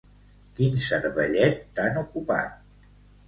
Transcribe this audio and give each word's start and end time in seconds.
Quin 0.59 0.77
cervellet 0.85 1.61
tan 1.81 2.01
ocupat. 2.03 2.57